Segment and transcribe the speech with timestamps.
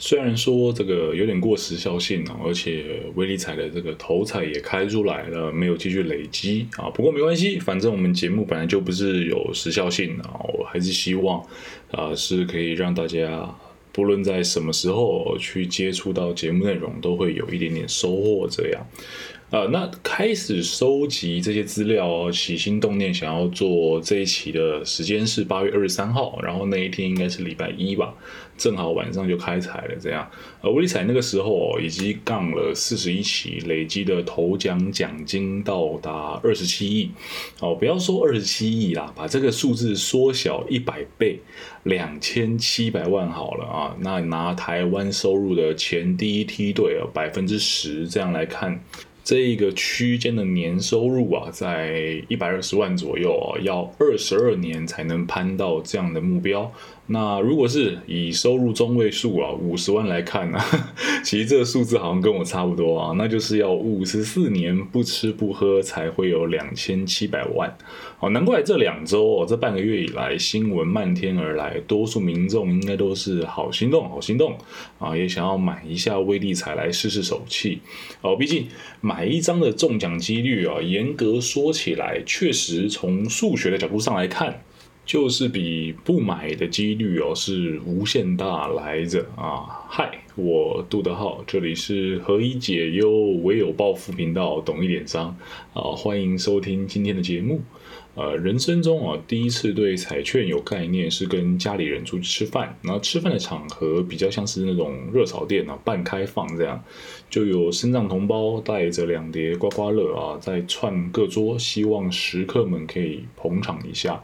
[0.00, 6.88] 虽然说这个有点过时效性哦，而且威力彩的这个头彩也开出来了，没有继续累积啊。
[6.90, 11.44] 不过没关系，反正我们节目本来就不是有时效性啊，我还是希望
[11.90, 13.52] 啊是可以让大家
[13.92, 18.86] 不论在什么时候去接触到节目内容，都会有一点点收获这样。
[19.50, 28.12] 呃，那开始收集这些资料，起心动念想要做这一期的时间是八月二十三号，然后那一天应该是礼拜一吧，
[28.58, 29.94] 正好晚上就开彩了。
[29.98, 30.30] 这样，
[30.60, 37.10] 呃，威力彩那个时候已经杠了四十一期，累积的头奖奖金到达二十七亿。
[37.60, 41.38] 哦，不要说二十七亿啦，把这个数字缩小一百倍，
[41.84, 43.96] 两千七百万好了啊。
[44.00, 48.78] 那拿台湾收入的前第一梯队啊，百分之十这样来看。
[49.28, 56.72] 这一个区间的年收入啊，在一百二十万左右啊，要二十二年才能攀到这样的目标。
[57.10, 60.58] 那如果是以收入中位数啊五十万来看呢，
[61.22, 67.74] 其实这个数字好像跟我差不多啊，那就是要五十四年不吃不喝才会有两千七百万。
[68.20, 74.56] 哦，难怪这两周哦，这半个月以来新闻漫天而来，多数民众应该都是好心动，好心动
[74.98, 77.80] 啊，也想要买一下威力彩来试试手气。
[78.20, 78.66] 哦，毕竟
[79.00, 84.62] 买一张的中奖几率啊，严格说起来，确实从数学的角度上来看。
[85.06, 89.64] 就是比不买的几率哦是无限大来着啊！
[89.88, 93.10] 嗨，我杜德浩，这里是何以解忧，
[93.42, 95.34] 唯有暴富频道，懂一点商
[95.72, 95.96] 啊！
[95.96, 97.62] 欢迎收听今天的节目。
[98.18, 106.82] 呃，人生中啊第一次对彩券有概念是跟家里人出去吃饭，然后吃饭的场合比较像是那种热炒店啊，半开放这样，
[107.30, 114.20] 就有身障同胞带着两碟刮刮乐啊，在串各桌，希望食客们可以捧场一下。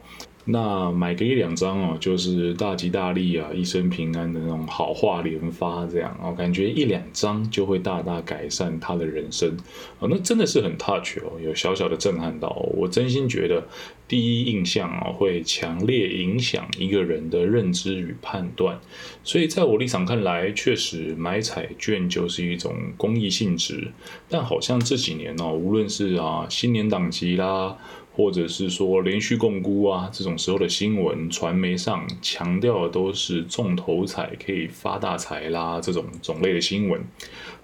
[0.47, 9.57] 那买个一两张哦，就是大吉大利啊，一生平安的那种好话连发，这样哦，感觉一两张就会大大改善他的人生
[9.99, 12.51] 啊，那真的是很 touch 哦，有小小的震撼到。
[12.75, 13.67] 我真心觉得
[14.07, 18.79] 第一印象啊，会强烈影响一个人的认知与判断。
[19.23, 23.93] 所以在我立场看来，确实买彩券就是一种公益性质。
[24.29, 27.79] 但好像这几年哦，无论是啊新年档期啦。
[28.17, 37.03] 或者是说连续共估啊，这种时候的新闻传媒上强调的都是中头彩可以发大财啦，这种种类的新闻，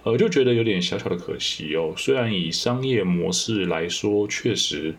[0.03, 1.93] 呃，就觉得有点小小的可惜哦。
[1.95, 4.93] 虽然以商业模式来说，确实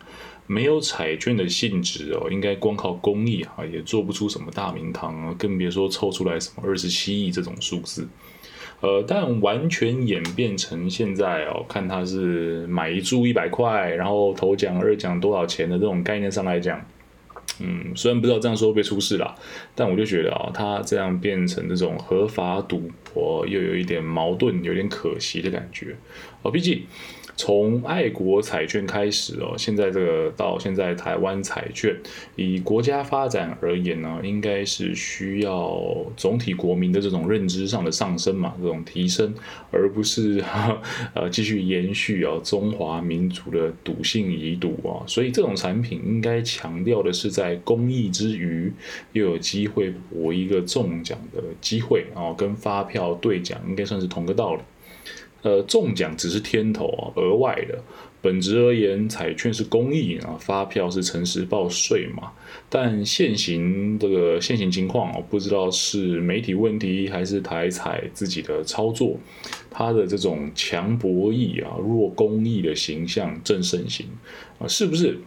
[0.47, 8.09] 没有彩券的性质哦，应该光靠公益啊，也做不出什么大名堂啊，更别说凑出来什么二十七亿这种数字。
[8.83, 16.85] 呃，但完全演变成现在哦，看他是买一注一百块，然后头奖二奖多少钱的这种概念上来讲，
[17.61, 19.35] 嗯，虽然不知道这样说会不会出事啦，
[19.75, 25.97] 但我就觉得啊，他这样变成这种合法赌博，又有一点矛盾，有点可惜的感觉
[26.43, 26.83] 哦，毕竟。
[27.37, 31.97] 从爱国彩券开始哦，现在这个到现在台湾彩券，
[32.37, 35.83] 以国家发展而言呢，应该是需要
[36.17, 39.35] 总体国民的这种认知上的上升嘛，这种提升，
[39.71, 40.43] 而不是
[41.15, 45.03] 呃继续延续啊中华民族的赌性遗毒啊。
[45.07, 48.73] 所以这种产品应该强调的是在公益之余，
[49.13, 54.61] 又有机会博一个中奖的机会啊，跟发票兑奖应该算是同个道理。
[55.43, 57.79] 呃，中奖只是天头啊，额外的。
[58.21, 62.31] 本质而言，彩券是公益啊，发票是诚实报税嘛。
[62.71, 69.19] 但现行这个现行情况啊，不知道是媒体问题还是台彩自己的操作，
[69.69, 74.07] 它的这种强博弈啊、弱公益的形象正盛行
[74.61, 75.19] 啊，是不是？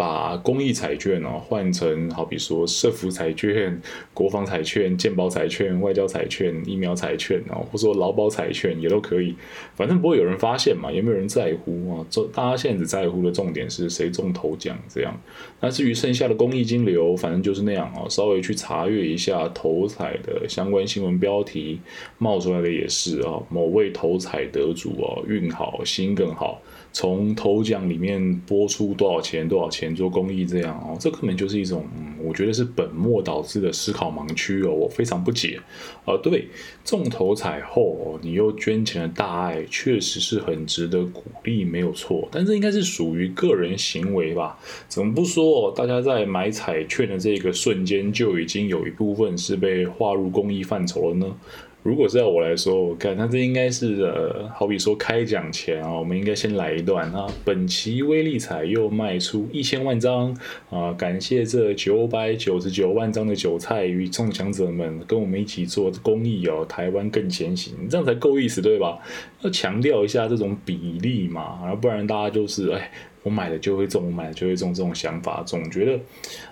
[0.00, 3.78] 把公益彩券哦换成好比说社福彩券、
[4.14, 9.36] 国防彩券、健保彩券、外交彩券、疫苗彩券哦，或者说劳保彩券也都可以，
[9.74, 12.06] 反正不会有人发现嘛，也没有人在乎啊。
[12.08, 15.14] 这大家现在只在乎的重点是谁中头奖这样。
[15.60, 18.08] 那至于剩下的公益金流，反正就是那样哦。
[18.08, 21.78] 稍微去查阅一下头彩的相关新闻标题，
[22.16, 26.62] 冒出来的也是啊，某位头彩得主哦，运好心更好。
[26.92, 35.60] 从头奖里面拨出多少钱，多少钱做公益，这样哦，这根本就是一种，嗯，我觉得是本末倒置的思考盲区哦，我非常不解。
[36.04, 36.48] 呃，对，
[36.84, 42.28] 中头彩后你又捐钱的大爱，确实是很值得鼓励，没有错。
[42.32, 44.58] 但这应该是属于个人行为吧？
[44.88, 51.36] 怎么不说，哦大家在买彩券的这个瞬间，就已经有一部分是被划入公益范畴了呢？
[51.82, 57.26] 如果是要我来说，我看那这应该是呃，好比说开奖前啊，我们应该先来一段啊。
[57.42, 60.36] 本期威力彩又卖出一千万张
[60.68, 68.98] 啊，感谢这九百九十九万张的韭菜与中奖者们跟我们一起做公益哦，台湾更前行，这样才够意思对吧？
[69.40, 72.90] 要强调一下这种比例嘛，然后不然大家就是哎。
[73.22, 76.00] 我买了就会中，我买了就会中，这种想法总觉得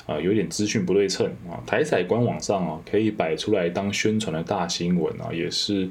[0.07, 1.63] 啊有点资讯不对称啊。
[1.67, 5.89] 台彩官网上啊可以摆出来当宣传的大新闻啊，也是。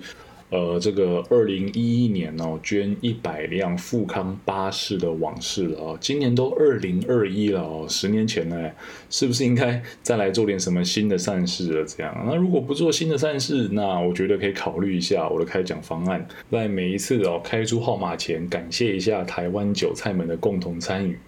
[0.49, 8.71] 呃，这个二零一一年哦，捐一百辆富康巴士的往事了啊，今年都二零二一了哦，十年前呢，
[9.09, 11.85] 是不是应该再来做点什么新的善事了？
[11.85, 21.19] 这样，那如果不做新的善事，那我觉得可以考虑一下我的开奖方案，在每一次哦开出号码前，感谢一下台湾韭菜们的共同参与，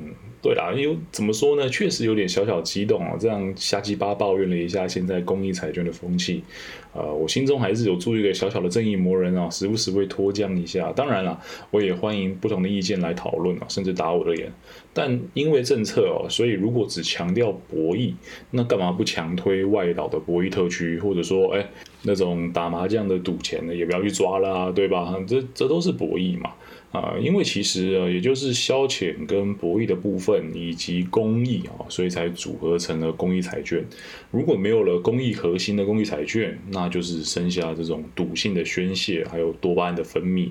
[0.00, 0.27] 嗯。
[0.40, 3.16] 对啦，因为怎么说呢，确实有点小小激动哦。
[3.18, 6.44] 这样瞎鸡巴抱怨了一下现在公益彩券的风气，
[6.92, 10.92] 呃，我心中还是有做一个小小的正义魔人啊，时不时会脱缰一下。
[10.92, 11.40] 当然了，
[11.72, 14.52] 我也欢迎不同的意见来讨论啊，甚至打我的脸。
[14.94, 18.12] 但因为政策哦，所以如果只强调博弈，
[18.52, 21.68] 那干嘛不强推外岛的博弈特区，或者说，哎，
[22.02, 25.16] 那种打麻将的赌钱的也不要去抓啦，对吧？
[25.26, 26.52] 这这都是博弈嘛。
[26.90, 33.84] 啊，因为其实啊，也就是消遣跟博弈的部分，以及公益啊，所以才组合成了公益彩券。
[34.30, 40.50] 如果没有了公益核心的公益彩券，那就是剩下这种赌性的宣泄，还有多巴胺的分泌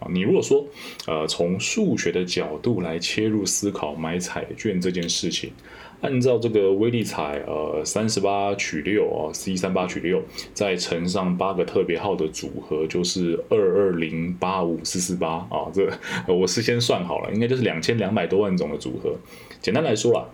[0.00, 0.08] 啊。
[0.10, 0.66] 你如果说，
[1.06, 5.52] 呃，从数学的角度来切入思考买彩券这件事情。
[6.02, 10.22] 按照这个威力彩，呃，三十八取六啊，C 三八取六，
[10.52, 15.72] 再乘上八个特别号的组合，就是二二零八五四四八啊。
[15.72, 15.90] 这
[16.28, 19.16] 我事先算好了，应该就是两千两百多万种的组合。
[19.60, 20.26] 简单来说啦，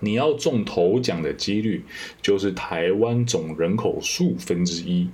[0.00, 1.84] 你要中头奖的几率，
[2.20, 5.08] 就是台湾总人口数分之一。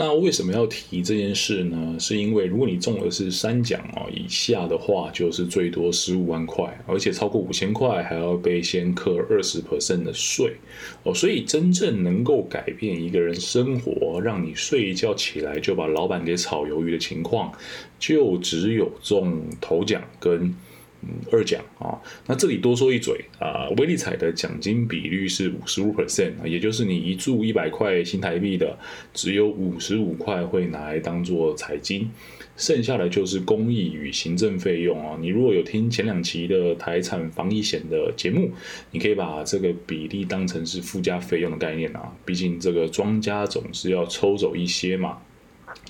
[0.00, 1.96] 那为什么要提这件事呢？
[1.98, 10.54] 是因为如果你中的是三奖哦以下的话，就是最多十五万块，而且超过五千块还要被先课二十 percent 的税
[11.02, 11.12] 哦。
[11.12, 17.52] 所以真正能够改变一个人生活，让你睡一觉起来就把老板给炒鱿鱼的情况，
[17.98, 20.54] 就只有中头奖跟。
[21.30, 28.78] 二奖啊，那这里多说一嘴啊，威力彩的奖金比率是五十五 percent，也就是你一注一百块新台币的，
[29.14, 32.10] 只有五十五块会拿来当做彩金，
[32.56, 35.16] 剩下的就是公益与行政费用啊。
[35.20, 38.50] 你如果有听前两期的台产防疫险的节目，
[38.90, 45.18] 你可以把这个比例当成是附加费用的概念啊，毕竟这个庄家总是要抽走一些嘛。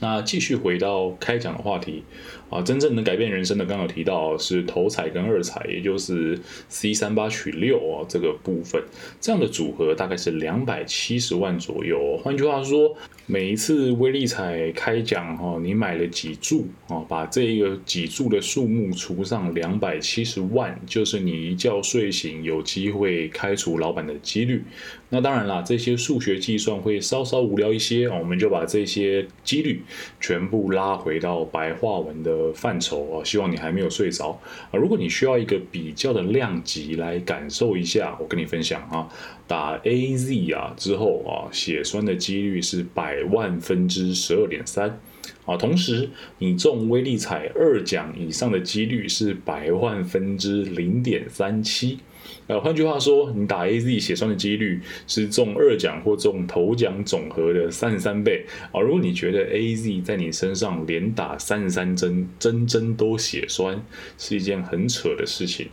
[0.00, 2.04] 那继续回到开讲的话题
[2.50, 6.38] 啊，真正能改变人生的，刚刚提到是头彩跟二彩，也就是
[6.68, 8.82] C 三八取六啊这个部分，
[9.20, 12.16] 这样的组合大概是两百七十万左右。
[12.18, 12.96] 换句话说，
[13.30, 24.64] 每一次威力彩开奖哈，你买了几注啊，把这个几注的数目除上两百七十万，就是你一觉睡醒有机会开除老板的几率。
[25.10, 29.82] 那当然啦，这些数学计算会稍稍无聊一些，我们就把这些几率
[30.18, 33.24] 全部拉回到白话文的范畴啊。
[33.24, 34.40] 希望你还没有睡着
[34.70, 34.78] 啊。
[34.78, 39.06] 如果你需要一个比较的量级来感受一下，我跟你分享啊，
[39.46, 45.00] 打 A Z 啊之后啊，血栓的几率是百万分之十二点三
[45.44, 45.56] 啊。
[45.56, 51.98] 同时，你中威力彩二奖以上的几率是百万分之零点三七。
[52.46, 58.80] 呃，换句话说，你打 A Z 血栓的几率是中二奖或中头奖总和的三十三倍啊！
[58.80, 63.82] 如果你觉得 A Z 在你身上连打三十三针，针针都血栓，
[64.18, 65.68] 是一件很扯的事情，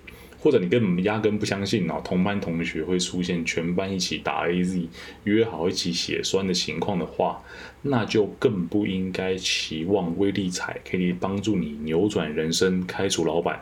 [0.46, 4.88] 或者你根本压根不相信啊，同班同学会出现全班一起打 A Z，
[5.24, 7.42] 约好一起血栓的情况的话，
[7.82, 13.60] 那就更不应该期望威力彩可以帮助你扭转人生，开除老板。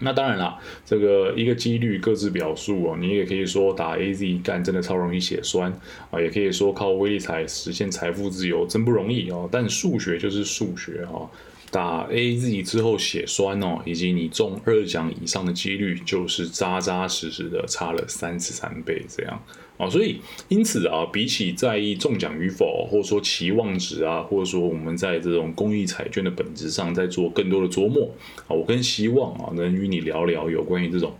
[0.00, 5.72] 那当然啦，这个一个几率各自表述哦，你也可以说打 A Z 干真的超容易血栓
[6.10, 9.48] 啊，也可以说靠威力彩实现财富自由真不容易哦。
[9.52, 11.30] 但数学就是数学哈，
[11.72, 19.42] 打 A Z 之后血栓哦，以及你中二奖以上的几率就是扎扎实实的差了三十三倍这样。
[19.78, 28.14] 啊，所以因此啊，比起在意中奖与否，或者说期望值啊，或者说我们在这种公益彩券的本质上，在做更多的琢磨
[28.46, 31.16] 啊，我更希望啊，能与你聊聊有关于这种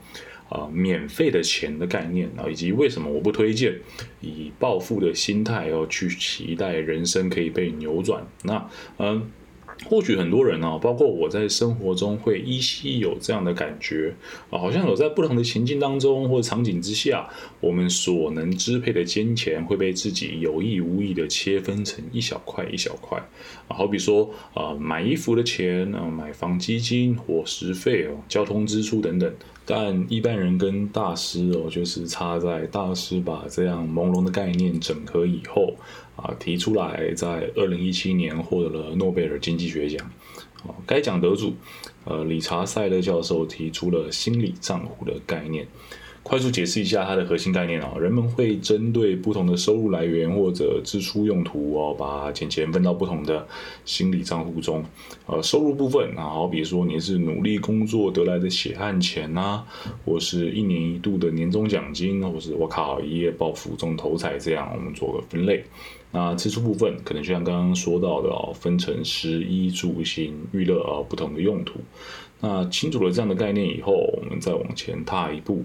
[0.50, 3.74] 啊免费的钱的概念啊，以及为什么我不推荐
[4.20, 8.22] 以暴富的心态要去期待人生可以被扭转。
[8.44, 8.68] 那
[8.98, 9.26] 嗯。
[9.84, 14.14] 或许很多人啊，包括我在生活中会依稀有这样的感觉
[14.50, 17.28] 啊，好像有在不同的情境当中或者场景之下，
[17.60, 23.18] 我们所能支配的金钱会被自己有意无意的切分成一小块一小块
[23.68, 29.32] 啊，好比说啊，买衣服的钱啊，买房基金、伙食费哦、交通支出等等。
[29.64, 35.74] 但一般人跟大师哦，就是差在大师把这样朦胧的概念整合以后
[36.22, 40.10] 啊，提出来，在二零一七年获得了诺贝尔经济学奖。
[40.64, 41.54] 哦，该奖得主，
[42.04, 45.66] 呃，理查·塞勒教授提出了心理账户的概念。
[46.22, 53.46] 快速解释一下它的核心概念啊，人们会针对不同的收入来源或者支出用途哦，把钱钱分到不同的
[53.84, 54.84] 心理账户中。
[55.26, 59.64] 呃，收入部分啊，好比说你是努力工作得来的血汗钱呐，
[60.04, 65.64] 或是一年一度的年终奖金，或是我靠一夜暴富中头彩这样，我们做个分类。
[66.12, 71.80] 那支出部分可能就像刚刚说到的哦，分成食衣住行娱乐啊不同的用途。
[72.40, 75.64] 那清楚了这样的概念以后，我们再往前踏一步。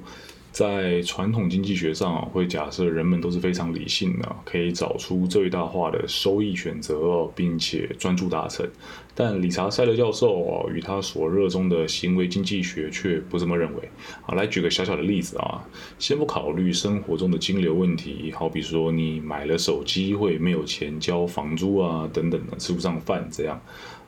[0.57, 8.67] 在传统经济学上，会假设人们都是非常理性的，可以找出最大化的收益选择，并且专注达成。
[9.13, 13.87] 但理查·塞勒教授哦，与他所热衷的行为经济学却不这么认为。
[14.25, 15.63] 啊，来举个小小的例子啊，
[15.99, 23.61] 先不考虑生活中的金流问题，好比说你买了手机会没有钱交房租啊，等等的，吃不上饭这样。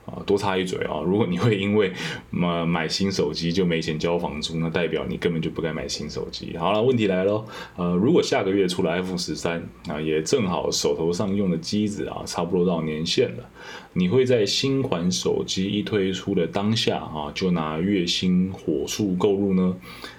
[0.09, 1.01] 啊，多插一嘴啊！
[1.05, 1.91] 如果你会因为
[2.29, 6.57] 买买新手机就没钱交房租，那代表你根本就不该买新手机。
[6.57, 13.49] 好了，问题来了，呃，如果下个月出了 iPhone 十三啊，也正好手头上用的机子啊，差不多到年限了，
[13.93, 19.75] 你会在新款手机一推出的当下啊，就拿月薪火速购入呢，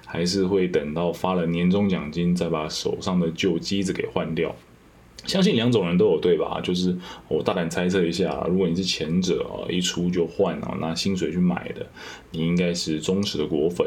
[0.07, 4.55] 还是会等到发了年终奖金再把手上的旧机子给换掉？
[5.27, 6.61] 相信两种人都有对吧？
[6.63, 6.97] 就是
[7.29, 11.87] 我大胆猜测一下，如果你是前者啊，一出就换啊，拿薪水去买的，
[12.31, 13.87] 你应该是忠实的果粉。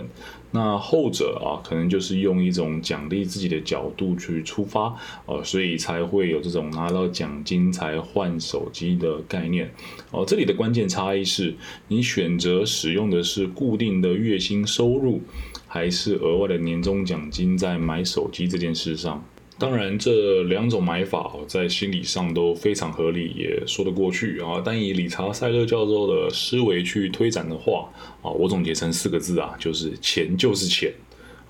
[0.52, 9.74] 那后者啊，可能就是用一种奖励自己的角度去出发，呃，所以才会有这种拿到奖金才换手机的概念。
[10.12, 11.56] 哦，这里的关键差异是
[11.88, 15.20] 你选择使用的是固定的月薪收入，
[15.68, 19.26] 还是额外的年终奖金在买手机这件事上。
[19.60, 24.62] 当然，这两种买法在心理上都非常合理，也说得过去啊。
[24.66, 27.88] 但以理查·塞勒教授的思维去推展的话
[28.22, 30.92] 啊，我总结成四个字啊，就是钱就是钱。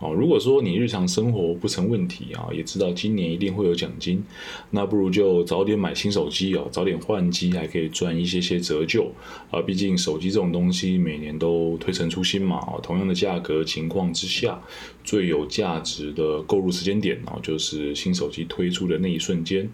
[0.04, 4.22] 哦，如果说你日常生活不成问题啊，也知道今年一定会有奖金，
[4.70, 9.10] 那不如就早点买新手机啊，早点换机，还可以赚一些些折旧
[9.50, 9.62] 啊。
[9.62, 14.62] 毕竟手机这种东西每年都推陈出新嘛，同样的价格情况之下，
[15.06, 19.70] 最有价值的购入时间点啊，就是新手机推出的那一瞬间。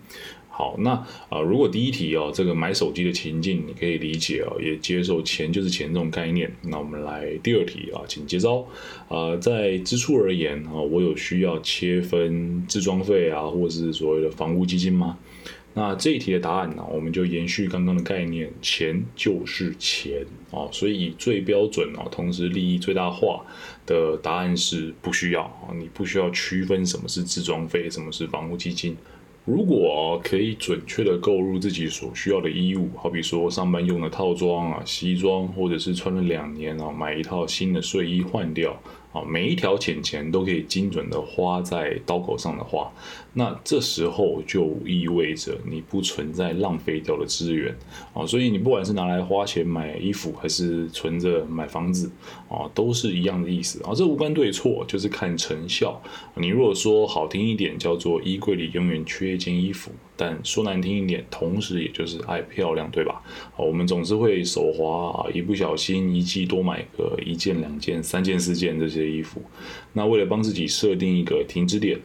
[0.60, 0.92] 好，那
[1.30, 6.54] 啊，如果第一题哦，这个买手机的情境你可以理解哦，也接受钱就是钱这种概念。
[6.64, 8.68] 那我们来第二题啊，请接招
[9.08, 15.18] 啊，在支出而言啊，我有需要切分自装费啊，或者是所谓的房屋基金吗？
[15.76, 23.46] 那这一题的答案呢，我们就延续刚刚的概念，钱就是钱啊，所以最标准哦，同时利益最大化
[23.86, 28.98] 的答案是不需要啊，你不需要区分什么是自装费，什么是房屋基金。
[29.50, 38.80] 如果可以准确的购入自己所需要的衣物，好比说上班用的套装啊、西装，或者是穿了两年啊，买一套新的睡衣换掉。
[39.24, 42.92] 每一条钱钱都可以精准的花在刀口上的话，
[43.34, 47.76] 那这时候就意味着你不存在浪费掉的资源
[48.14, 52.12] 啊，所以你不管是拿来花钱买衣服，还是存着买房子
[52.48, 56.02] 啊，都是一样的意思啊，这无关对错，就是看成效。
[56.36, 59.92] 你如果说好听一点，叫做衣柜里永远缺一件衣服。
[60.22, 63.22] 但说难听一点，同时也就是爱漂亮，对吧？
[63.56, 69.42] 我们总是会手滑啊，一不小心一季多买个一件、两件、三件、四件这些衣服。
[69.94, 71.98] 那为了帮自己设定一个停止点，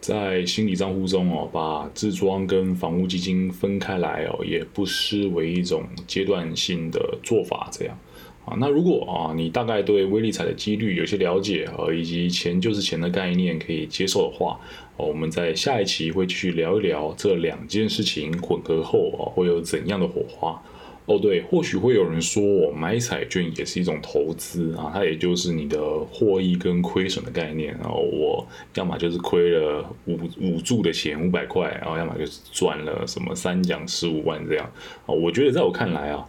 [0.00, 7.68] 在心理账户中哦，把自装跟房屋基金分开来哦，也不失为一种阶段性的做法。
[7.70, 7.98] 这样
[8.44, 14.58] 啊，那如果啊，你大概对微利彩的几率有些了解啊，以及钱就是钱的概念可以接受的话。
[14.98, 20.62] 我们在下一期会继续聊一聊这两件事情混合后啊会有怎样的火花
[21.06, 21.18] 哦。
[21.18, 25.80] 对，或许会有人说我买彩券也是一种投资啊，它也就是你的
[26.12, 27.76] 获益跟亏损的概念。
[27.80, 34.70] 然后我要么就是亏了五五注的钱五百块，然后要么就是赚了什么三奖十五万这样
[35.06, 35.08] 啊。
[35.08, 36.24] 我觉得在我看来啊。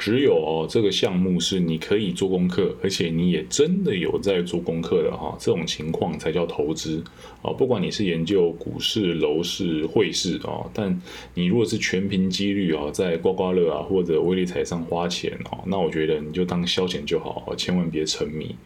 [0.00, 7.04] 只有哦这个项目是你可以做功课，而且你也真的有在做功课的哈，这种情况才叫投资
[7.42, 7.52] 啊。
[7.52, 10.98] 不管你是研究股市、楼市、汇市啊，但
[11.34, 18.56] 你如果是全凭几率啊，在刮刮乐啊或者威力彩上花钱哦，那我觉得你就当消遣就好，千万别沉迷。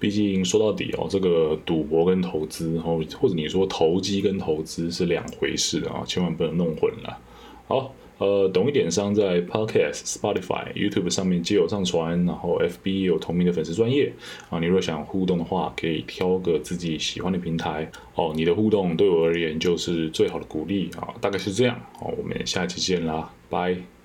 [0.00, 7.18] 毕竟说到底哦，这个赌博跟投资，然后或者你说投机跟投资是两回事啊，千万不能弄混了。
[7.66, 14.12] 好，呃，懂一点商在 Podcast、Spotify、YouTube 上面皆有上传，然后 FB 有同名的粉丝专业
[14.50, 14.58] 啊。
[14.58, 18.32] 你若想互动的话，可以挑个自己喜欢的平台哦。
[18.34, 21.80] 你的互动对我而言就是最好的鼓励啊，大概是这样。
[21.98, 23.97] 好，我们下期见啦，拜。